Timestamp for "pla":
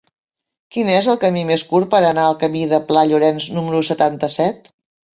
2.91-3.07